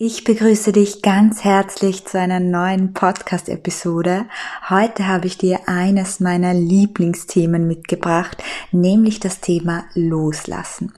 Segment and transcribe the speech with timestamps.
[0.00, 4.26] Ich begrüße dich ganz herzlich zu einer neuen Podcast-Episode.
[4.70, 8.40] Heute habe ich dir eines meiner Lieblingsthemen mitgebracht,
[8.70, 10.92] nämlich das Thema Loslassen.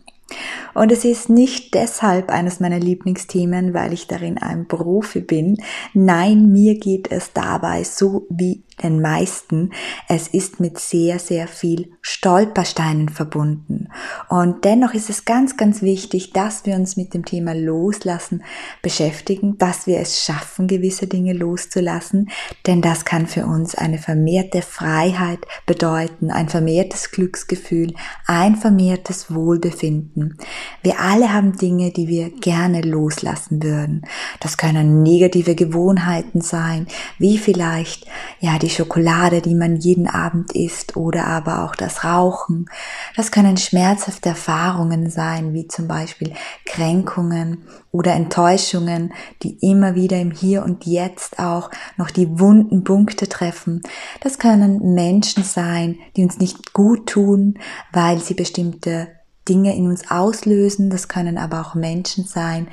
[0.74, 5.56] Und es ist nicht deshalb eines meiner Lieblingsthemen, weil ich darin ein Profi bin.
[5.94, 9.70] Nein, mir geht es dabei so wie den meisten.
[10.08, 13.88] Es ist mit sehr, sehr viel Stolpersteinen verbunden.
[14.28, 18.42] Und dennoch ist es ganz, ganz wichtig, dass wir uns mit dem Thema Loslassen
[18.82, 22.30] beschäftigen, dass wir es schaffen, gewisse Dinge loszulassen,
[22.66, 27.94] denn das kann für uns eine vermehrte Freiheit bedeuten, ein vermehrtes Glücksgefühl,
[28.26, 30.38] ein vermehrtes Wohlbefinden.
[30.82, 34.02] Wir alle haben Dinge, die wir gerne loslassen würden.
[34.40, 36.86] Das können negative Gewohnheiten sein,
[37.18, 38.06] wie vielleicht,
[38.40, 42.70] ja, die Schokolade, die man jeden Abend isst oder aber auch das Rauchen.
[43.16, 46.32] Das können schmerzhafte Erfahrungen sein, wie zum Beispiel
[46.64, 53.28] Kränkungen oder Enttäuschungen, die immer wieder im Hier und Jetzt auch noch die wunden Punkte
[53.28, 53.82] treffen.
[54.22, 57.58] Das können Menschen sein, die uns nicht gut tun,
[57.92, 59.08] weil sie bestimmte
[59.50, 62.68] Dinge in uns auslösen, das können aber auch Menschen sein,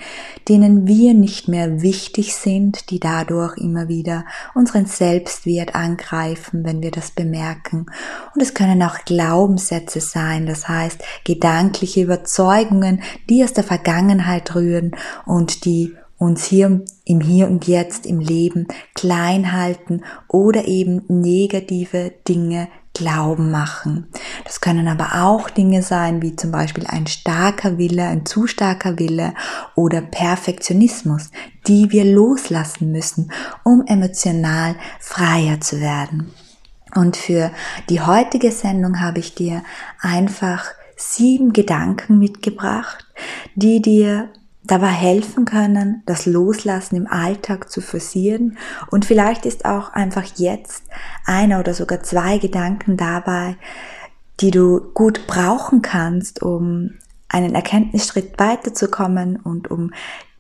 [0.47, 6.91] denen wir nicht mehr wichtig sind, die dadurch immer wieder unseren Selbstwert angreifen, wenn wir
[6.91, 7.87] das bemerken.
[8.35, 14.91] Und es können auch Glaubenssätze sein, das heißt gedankliche Überzeugungen, die aus der Vergangenheit rühren
[15.25, 22.13] und die uns hier im Hier und Jetzt im Leben klein halten oder eben negative
[22.27, 24.07] Dinge Glauben machen.
[24.47, 28.97] Das können aber auch Dinge sein, wie zum Beispiel ein starker Wille, ein zu starker
[28.97, 29.33] Wille
[29.75, 31.31] oder Perfektionismus,
[31.67, 33.29] die wir loslassen müssen,
[33.65, 36.31] um emotional freier zu werden.
[36.95, 37.51] Und für
[37.89, 39.63] die heutige Sendung habe ich dir
[39.99, 40.63] einfach
[40.95, 43.05] sieben Gedanken mitgebracht,
[43.55, 44.29] die dir
[44.63, 48.57] dabei helfen können, das Loslassen im Alltag zu forcieren.
[48.91, 50.83] Und vielleicht ist auch einfach jetzt
[51.25, 53.57] einer oder sogar zwei Gedanken dabei,
[54.39, 56.91] die du gut brauchen kannst, um
[57.29, 59.91] einen Erkenntnisschritt weiterzukommen und um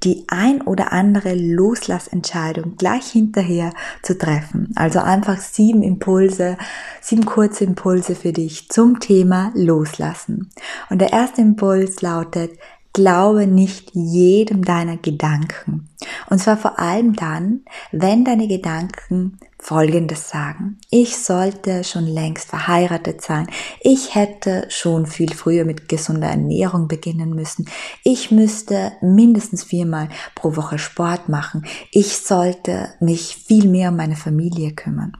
[0.03, 4.71] die ein oder andere Loslassentscheidung gleich hinterher zu treffen.
[4.75, 6.57] Also einfach sieben Impulse,
[7.01, 10.51] sieben kurze Impulse für dich zum Thema Loslassen.
[10.89, 12.51] Und der erste Impuls lautet,
[12.97, 15.87] Glaube nicht jedem deiner Gedanken.
[16.31, 20.77] Und zwar vor allem dann, wenn deine Gedanken Folgendes sagen.
[20.89, 23.47] Ich sollte schon längst verheiratet sein.
[23.81, 27.67] Ich hätte schon viel früher mit gesunder Ernährung beginnen müssen.
[28.01, 31.65] Ich müsste mindestens viermal pro Woche Sport machen.
[31.91, 35.17] Ich sollte mich viel mehr um meine Familie kümmern.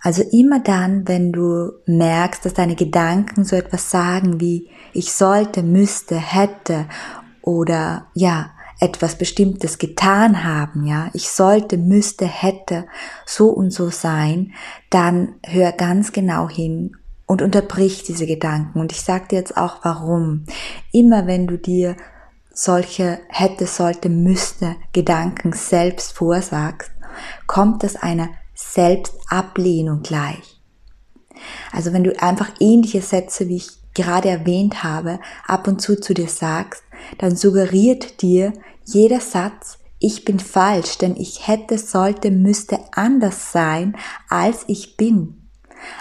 [0.00, 5.62] Also immer dann, wenn du merkst, dass deine Gedanken so etwas sagen wie ich sollte,
[5.62, 6.86] müsste, hätte
[7.40, 8.50] oder ja,
[8.84, 12.86] etwas Bestimmtes getan haben, ja, ich sollte, müsste, hätte
[13.24, 14.52] so und so sein,
[14.90, 16.94] dann hör ganz genau hin
[17.26, 18.78] und unterbrich diese Gedanken.
[18.78, 20.44] Und ich sage dir jetzt auch warum.
[20.92, 21.96] Immer wenn du dir
[22.52, 26.90] solche hätte, sollte, müsste Gedanken selbst vorsagst,
[27.46, 30.60] kommt es einer Selbstablehnung gleich.
[31.72, 36.12] Also wenn du einfach ähnliche Sätze, wie ich gerade erwähnt habe, ab und zu zu
[36.12, 36.82] dir sagst,
[37.18, 38.52] dann suggeriert dir
[38.84, 43.96] jeder Satz, ich bin falsch, denn ich hätte, sollte, müsste anders sein,
[44.28, 45.40] als ich bin.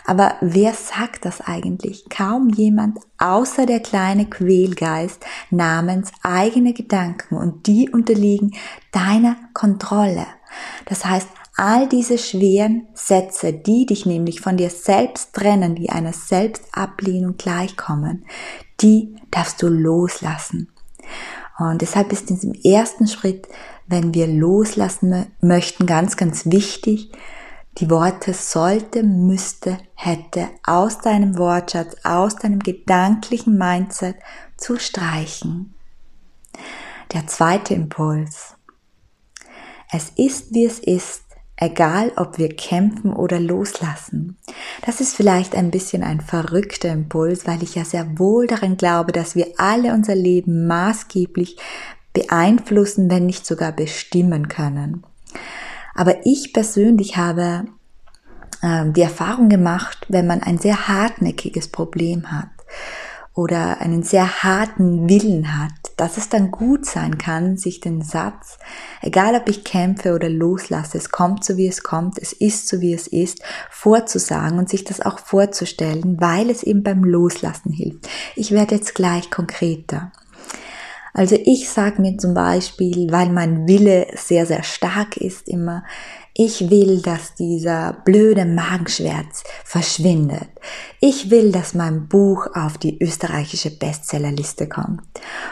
[0.05, 2.05] Aber wer sagt das eigentlich?
[2.09, 8.55] Kaum jemand außer der kleine Quälgeist namens eigene Gedanken und die unterliegen
[8.91, 10.25] deiner Kontrolle.
[10.85, 16.13] Das heißt, All diese schweren Sätze, die dich nämlich von dir selbst trennen, die einer
[16.13, 18.25] Selbstablehnung gleichkommen,
[18.81, 20.71] die darfst du loslassen.
[21.59, 23.47] Und deshalb ist in diesem ersten Schritt,
[23.87, 27.11] wenn wir loslassen möchten, ganz, ganz wichtig,
[27.79, 34.15] die Worte sollte, müsste, hätte aus deinem Wortschatz, aus deinem gedanklichen Mindset
[34.57, 35.73] zu streichen.
[37.13, 38.55] Der zweite Impuls.
[39.91, 41.22] Es ist, wie es ist,
[41.57, 44.37] egal ob wir kämpfen oder loslassen.
[44.85, 49.11] Das ist vielleicht ein bisschen ein verrückter Impuls, weil ich ja sehr wohl daran glaube,
[49.11, 51.57] dass wir alle unser Leben maßgeblich
[52.13, 55.03] beeinflussen, wenn nicht sogar bestimmen können.
[55.95, 57.65] Aber ich persönlich habe
[58.61, 62.49] äh, die Erfahrung gemacht, wenn man ein sehr hartnäckiges Problem hat,
[63.35, 68.57] oder einen sehr harten Willen hat, dass es dann gut sein kann, sich den Satz,
[69.01, 72.81] egal ob ich kämpfe oder loslasse, es kommt so wie es kommt, es ist so
[72.81, 78.07] wie es ist, vorzusagen und sich das auch vorzustellen, weil es eben beim Loslassen hilft.
[78.35, 80.11] Ich werde jetzt gleich konkreter.
[81.13, 85.83] Also ich sage mir zum Beispiel, weil mein Wille sehr, sehr stark ist, immer,
[86.35, 90.47] ich will, dass dieser blöde Magenschmerz verschwindet.
[90.99, 95.01] Ich will, dass mein Buch auf die österreichische Bestsellerliste kommt.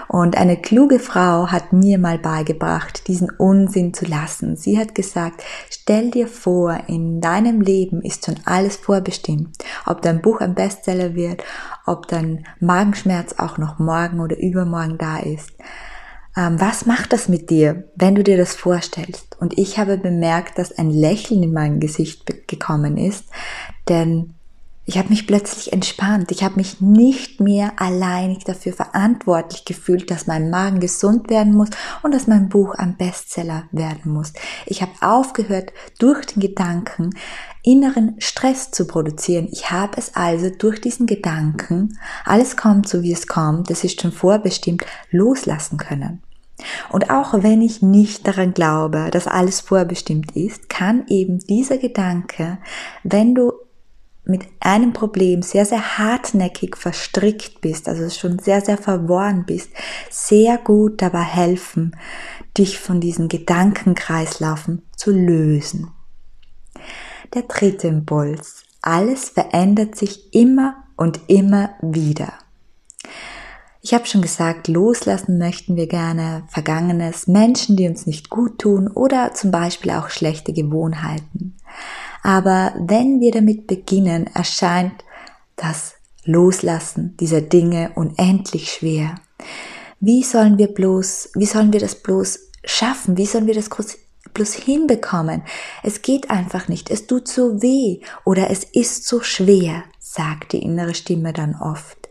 [0.07, 4.55] Und eine kluge Frau hat mir mal beigebracht, diesen Unsinn zu lassen.
[4.55, 9.57] Sie hat gesagt, stell dir vor, in deinem Leben ist schon alles vorbestimmt.
[9.85, 11.43] Ob dein Buch ein Bestseller wird,
[11.85, 15.51] ob dein Magenschmerz auch noch morgen oder übermorgen da ist.
[16.37, 19.37] Ähm, was macht das mit dir, wenn du dir das vorstellst?
[19.39, 23.25] Und ich habe bemerkt, dass ein Lächeln in mein Gesicht gekommen ist,
[23.89, 24.35] denn
[24.85, 26.31] ich habe mich plötzlich entspannt.
[26.31, 31.69] Ich habe mich nicht mehr alleinig dafür verantwortlich gefühlt, dass mein Magen gesund werden muss
[32.01, 34.33] und dass mein Buch ein Bestseller werden muss.
[34.65, 37.11] Ich habe aufgehört, durch den Gedanken
[37.63, 39.47] inneren Stress zu produzieren.
[39.51, 44.01] Ich habe es also durch diesen Gedanken, alles kommt so wie es kommt, das ist
[44.01, 46.23] schon vorbestimmt, loslassen können.
[46.89, 52.57] Und auch wenn ich nicht daran glaube, dass alles vorbestimmt ist, kann eben dieser Gedanke,
[53.03, 53.53] wenn du
[54.23, 59.69] mit einem Problem sehr, sehr hartnäckig verstrickt bist, also schon sehr, sehr verworren bist,
[60.09, 61.95] sehr gut dabei helfen,
[62.57, 65.91] dich von diesen Gedankenkreislaufen zu lösen.
[67.33, 68.63] Der dritte Impuls.
[68.81, 72.33] Alles verändert sich immer und immer wieder.
[73.83, 78.87] Ich habe schon gesagt, loslassen möchten wir gerne Vergangenes, Menschen, die uns nicht gut tun
[78.87, 81.57] oder zum Beispiel auch schlechte Gewohnheiten.
[82.23, 85.03] Aber wenn wir damit beginnen, erscheint
[85.55, 89.15] das Loslassen dieser Dinge unendlich schwer.
[89.99, 93.17] Wie sollen wir bloß, wie sollen wir das bloß schaffen?
[93.17, 93.69] Wie sollen wir das
[94.33, 95.43] bloß hinbekommen?
[95.83, 96.89] Es geht einfach nicht.
[96.89, 102.09] Es tut so weh oder es ist so schwer, sagt die innere Stimme dann oft.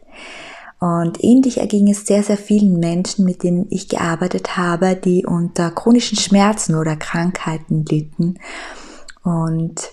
[0.81, 5.71] Und ähnlich erging es sehr, sehr vielen Menschen, mit denen ich gearbeitet habe, die unter
[5.71, 8.39] chronischen Schmerzen oder Krankheiten litten.
[9.23, 9.91] Und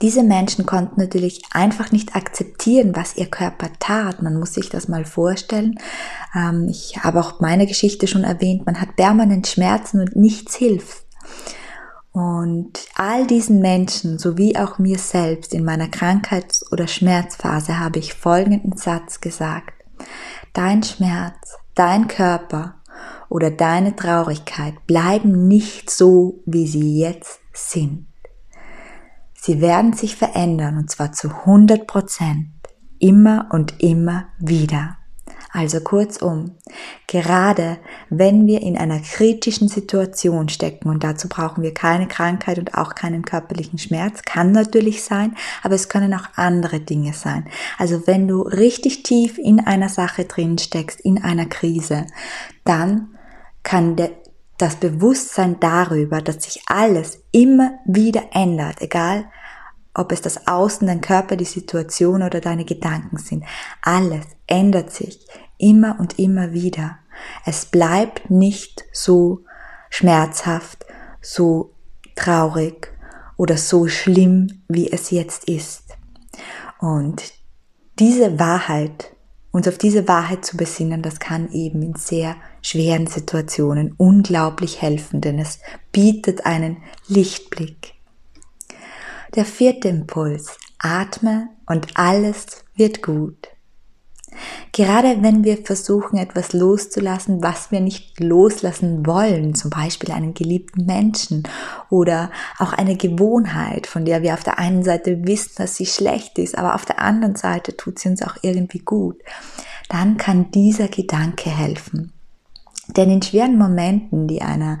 [0.00, 4.22] diese Menschen konnten natürlich einfach nicht akzeptieren, was ihr Körper tat.
[4.22, 5.78] Man muss sich das mal vorstellen.
[6.34, 8.66] Ähm, ich habe auch meine Geschichte schon erwähnt.
[8.66, 11.04] Man hat permanent Schmerzen und nichts hilft.
[12.12, 18.14] Und all diesen Menschen, sowie auch mir selbst in meiner Krankheits- oder Schmerzphase, habe ich
[18.14, 19.74] folgenden Satz gesagt.
[20.52, 22.74] Dein Schmerz, dein Körper
[23.28, 28.06] oder deine Traurigkeit bleiben nicht so, wie sie jetzt sind.
[29.40, 32.48] Sie werden sich verändern und zwar zu 100 Prozent,
[32.98, 34.98] immer und immer wieder.
[35.50, 36.56] Also kurzum,
[37.06, 37.78] gerade
[38.10, 42.94] wenn wir in einer kritischen Situation stecken und dazu brauchen wir keine Krankheit und auch
[42.94, 47.48] keinen körperlichen Schmerz, kann natürlich sein, aber es können auch andere Dinge sein.
[47.78, 52.06] Also wenn du richtig tief in einer Sache drin steckst, in einer Krise,
[52.64, 53.16] dann
[53.62, 54.10] kann der,
[54.58, 59.26] das Bewusstsein darüber, dass sich alles immer wieder ändert, egal
[59.94, 63.44] ob es das Außen, dein Körper, die Situation oder deine Gedanken sind.
[63.82, 65.26] Alles ändert sich
[65.58, 66.98] immer und immer wieder.
[67.44, 69.44] Es bleibt nicht so
[69.90, 70.86] schmerzhaft,
[71.20, 71.74] so
[72.14, 72.92] traurig
[73.36, 75.96] oder so schlimm, wie es jetzt ist.
[76.78, 77.32] Und
[77.98, 79.12] diese Wahrheit,
[79.58, 85.20] uns auf diese Wahrheit zu besinnen, das kann eben in sehr schweren Situationen unglaublich helfen,
[85.20, 85.58] denn es
[85.90, 86.76] bietet einen
[87.08, 87.94] Lichtblick.
[89.34, 90.56] Der vierte Impuls.
[90.78, 93.48] Atme und alles wird gut.
[94.72, 100.86] Gerade wenn wir versuchen, etwas loszulassen, was wir nicht loslassen wollen, zum Beispiel einen geliebten
[100.86, 101.42] Menschen
[101.90, 106.38] oder auch eine Gewohnheit, von der wir auf der einen Seite wissen, dass sie schlecht
[106.38, 109.16] ist, aber auf der anderen Seite tut sie uns auch irgendwie gut,
[109.88, 112.12] dann kann dieser Gedanke helfen.
[112.96, 114.80] Denn in schweren Momenten, die einer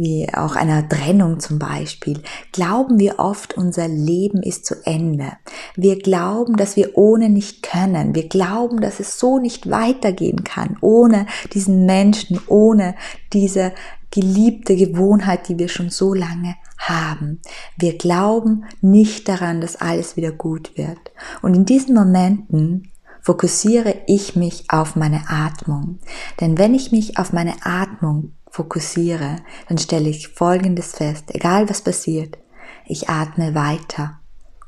[0.00, 5.32] wie auch einer Trennung zum Beispiel, glauben wir oft, unser Leben ist zu Ende.
[5.76, 8.14] Wir glauben, dass wir ohne nicht können.
[8.14, 12.94] Wir glauben, dass es so nicht weitergehen kann, ohne diesen Menschen, ohne
[13.34, 13.72] diese
[14.10, 17.40] geliebte Gewohnheit, die wir schon so lange haben.
[17.76, 21.12] Wir glauben nicht daran, dass alles wieder gut wird.
[21.42, 22.90] Und in diesen Momenten
[23.20, 25.98] fokussiere ich mich auf meine Atmung.
[26.40, 29.36] Denn wenn ich mich auf meine Atmung fokussiere,
[29.68, 32.38] dann stelle ich Folgendes fest, egal was passiert,
[32.86, 34.20] ich atme weiter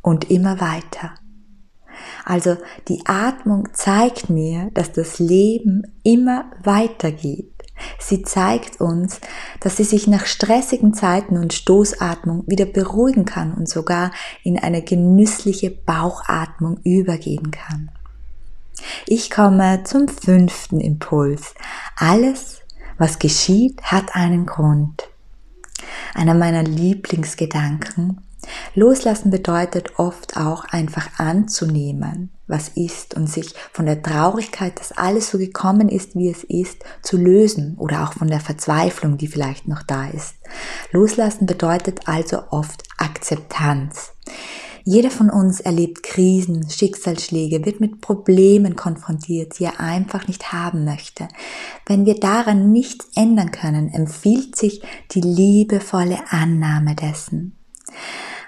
[0.03, 1.15] und immer weiter.
[2.25, 2.57] Also
[2.89, 7.53] die Atmung zeigt mir, dass das Leben immer weitergeht.
[7.99, 9.21] Sie zeigt uns,
[9.61, 14.13] dass sie sich nach stressigen Zeiten und Stoßatmung wieder beruhigen kann und sogar
[14.45, 17.91] in eine genüssliche Bauchatmung übergehen kann.
[19.07, 21.55] Ich komme zum fünften Impuls.
[21.97, 22.62] Alles,
[23.03, 25.09] was geschieht, hat einen Grund.
[26.15, 28.21] Einer meiner Lieblingsgedanken
[28.75, 35.31] Loslassen bedeutet oft auch einfach anzunehmen, was ist und sich von der Traurigkeit, dass alles
[35.31, 39.67] so gekommen ist, wie es ist, zu lösen oder auch von der Verzweiflung, die vielleicht
[39.67, 40.35] noch da ist.
[40.93, 44.13] Loslassen bedeutet also oft Akzeptanz.
[44.85, 50.85] Jeder von uns erlebt Krisen, Schicksalsschläge, wird mit Problemen konfrontiert, die er einfach nicht haben
[50.85, 51.29] möchte.
[51.87, 57.57] Wenn wir daran nichts ändern können, empfiehlt sich die liebevolle Annahme dessen.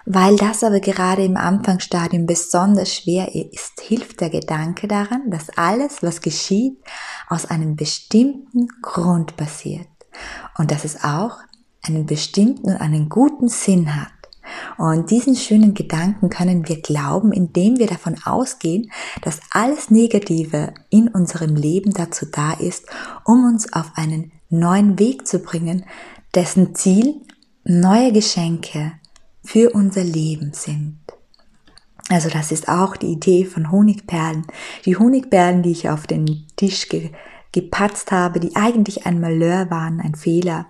[0.06, 6.02] Weil das aber gerade im Anfangsstadium besonders schwer ist, hilft der Gedanke daran, dass alles,
[6.02, 6.76] was geschieht,
[7.28, 9.88] aus einem bestimmten Grund passiert
[10.58, 11.38] und dass es auch
[11.82, 14.13] einen bestimmten und einen guten Sinn hat.
[14.78, 18.90] Und diesen schönen Gedanken können wir glauben, indem wir davon ausgehen,
[19.22, 22.86] dass alles Negative in unserem Leben dazu da ist,
[23.24, 25.84] um uns auf einen neuen Weg zu bringen,
[26.34, 27.20] dessen Ziel
[27.64, 28.92] neue Geschenke,
[29.44, 30.98] für unser Leben sind.
[32.08, 34.46] Also das ist auch die Idee von Honigperlen.
[34.84, 37.10] Die Honigperlen, die ich auf den Tisch ge
[37.54, 40.66] gepatzt habe, die eigentlich ein Malheur waren, ein Fehler,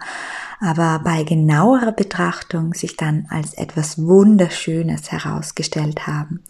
[0.61, 6.45] aber bei genauerer Betrachtung sich dann als etwas Wunderschönes herausgestellt haben.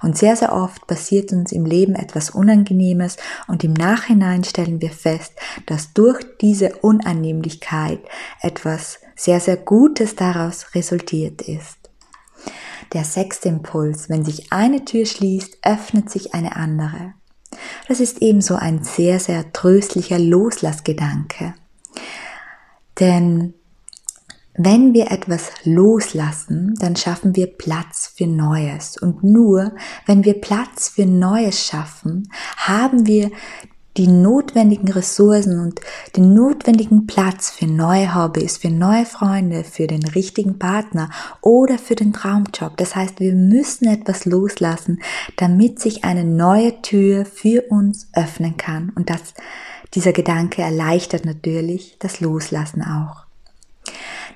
[0.00, 3.16] Und sehr, sehr oft passiert uns im Leben etwas Unangenehmes
[3.48, 5.34] und im Nachhinein stellen wir fest,
[5.66, 8.00] dass durch diese Unannehmlichkeit
[8.40, 11.78] etwas sehr, sehr Gutes daraus resultiert ist.
[12.92, 17.14] Der sechste Impuls, wenn sich eine Tür schließt, öffnet sich eine andere.
[17.88, 21.54] Das ist ebenso ein sehr, sehr tröstlicher Loslassgedanke.
[22.98, 23.54] Denn
[24.54, 28.98] wenn wir etwas loslassen, dann schaffen wir Platz für Neues.
[28.98, 29.72] Und nur
[30.06, 33.30] wenn wir Platz für Neues schaffen, haben wir
[33.96, 35.80] die notwendigen Ressourcen und
[36.16, 41.96] den notwendigen Platz für neue Hobbys, für neue Freunde, für den richtigen Partner oder für
[41.96, 42.76] den Traumjob.
[42.76, 45.02] Das heißt, wir müssen etwas loslassen,
[45.36, 48.92] damit sich eine neue Tür für uns öffnen kann.
[48.94, 49.34] Und das,
[49.94, 53.24] dieser Gedanke erleichtert natürlich das Loslassen auch.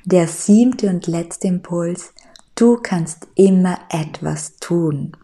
[0.04, 2.12] Der siebte und letzte Impuls.
[2.56, 5.16] Du kannst immer etwas tun.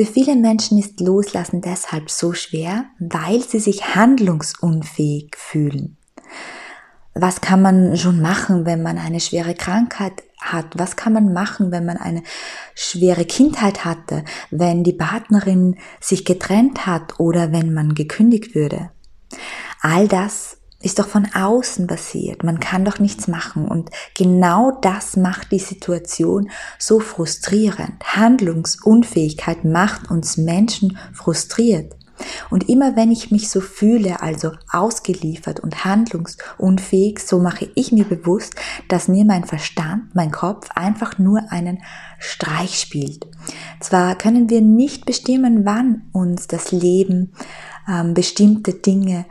[0.00, 5.98] Für viele Menschen ist Loslassen deshalb so schwer, weil sie sich handlungsunfähig fühlen.
[7.12, 10.68] Was kann man schon machen, wenn man eine schwere Krankheit hat?
[10.78, 12.22] Was kann man machen, wenn man eine
[12.74, 18.92] schwere Kindheit hatte, wenn die Partnerin sich getrennt hat oder wenn man gekündigt würde?
[19.82, 22.42] All das ist doch von außen basiert.
[22.42, 23.68] Man kann doch nichts machen.
[23.68, 28.02] Und genau das macht die Situation so frustrierend.
[28.04, 31.94] Handlungsunfähigkeit macht uns Menschen frustriert.
[32.50, 38.04] Und immer wenn ich mich so fühle, also ausgeliefert und handlungsunfähig, so mache ich mir
[38.04, 38.54] bewusst,
[38.88, 41.78] dass mir mein Verstand, mein Kopf einfach nur einen
[42.18, 43.26] Streich spielt.
[43.80, 47.32] Zwar können wir nicht bestimmen, wann uns das Leben
[47.88, 49.24] ähm, bestimmte Dinge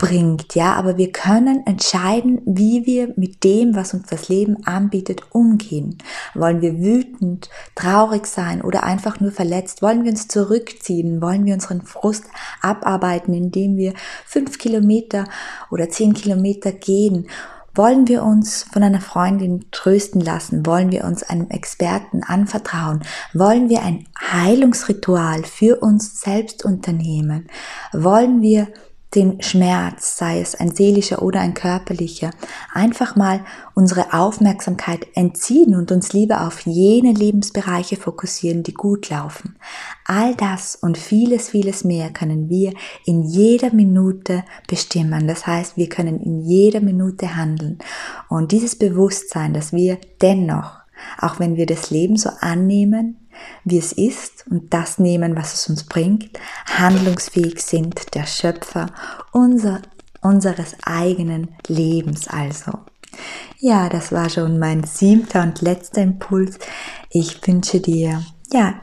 [0.00, 5.20] bringt, ja, aber wir können entscheiden, wie wir mit dem, was uns das Leben anbietet,
[5.28, 5.98] umgehen.
[6.34, 9.82] Wollen wir wütend, traurig sein oder einfach nur verletzt?
[9.82, 11.20] Wollen wir uns zurückziehen?
[11.20, 12.24] Wollen wir unseren Frust
[12.62, 13.92] abarbeiten, indem wir
[14.24, 15.26] fünf Kilometer
[15.70, 17.28] oder zehn Kilometer gehen?
[17.74, 20.64] Wollen wir uns von einer Freundin trösten lassen?
[20.64, 23.02] Wollen wir uns einem Experten anvertrauen?
[23.34, 27.48] Wollen wir ein Heilungsritual für uns selbst unternehmen?
[27.92, 28.68] Wollen wir
[29.14, 32.30] den Schmerz, sei es ein seelischer oder ein körperlicher,
[32.72, 33.40] einfach mal
[33.74, 39.56] unsere Aufmerksamkeit entziehen und uns lieber auf jene Lebensbereiche fokussieren, die gut laufen.
[40.04, 42.72] All das und vieles, vieles mehr können wir
[43.04, 45.26] in jeder Minute bestimmen.
[45.26, 47.78] Das heißt, wir können in jeder Minute handeln.
[48.28, 50.78] Und dieses Bewusstsein, dass wir dennoch,
[51.18, 53.16] auch wenn wir das Leben so annehmen,
[53.64, 58.86] wie es ist und das nehmen, was es uns bringt, handlungsfähig sind, der Schöpfer
[59.32, 59.82] unser,
[60.20, 62.72] unseres eigenen Lebens also.
[63.58, 66.58] Ja, das war schon mein siebter und letzter Impuls.
[67.10, 68.80] Ich wünsche dir, ja,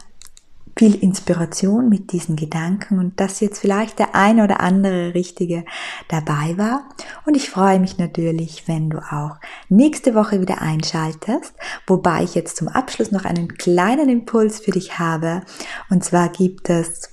[0.78, 5.66] viel Inspiration mit diesen Gedanken und dass jetzt vielleicht der eine oder andere richtige
[6.08, 6.88] dabei war.
[7.26, 9.38] Und ich freue mich natürlich, wenn du auch
[9.70, 11.54] nächste Woche wieder einschaltest,
[11.88, 15.42] wobei ich jetzt zum Abschluss noch einen kleinen Impuls für dich habe.
[15.90, 17.10] Und zwar gibt es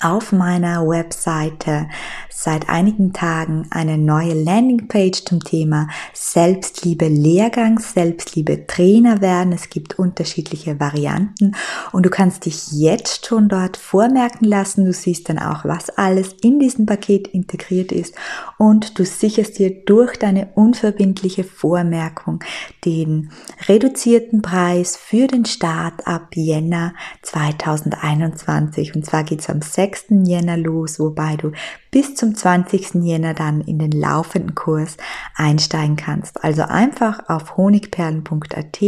[0.00, 1.88] auf meiner Webseite
[2.36, 9.52] seit einigen Tagen eine neue Landingpage zum Thema Selbstliebe Lehrgang, Selbstliebe Trainer werden.
[9.52, 11.54] Es gibt unterschiedliche Varianten
[11.92, 14.84] und du kannst dich jetzt schon dort vormerken lassen.
[14.84, 18.16] Du siehst dann auch, was alles in diesem Paket integriert ist
[18.58, 22.42] und du sicherst dir durch deine unverbindliche Vormerkung
[22.84, 23.30] den
[23.68, 28.96] reduzierten Preis für den Start ab Jänner 2021.
[28.96, 30.06] Und zwar geht's am 6.
[30.24, 31.52] Jänner los, wobei du
[31.94, 33.02] bis zum 20.
[33.04, 34.96] Jänner dann in den laufenden Kurs
[35.36, 36.42] einsteigen kannst.
[36.42, 38.80] Also einfach auf honigperlen.at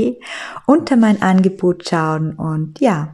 [0.64, 3.08] unter mein Angebot schauen und ja,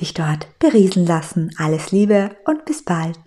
[0.00, 1.54] dich dort berieseln lassen.
[1.56, 3.20] Alles Liebe und bis bald.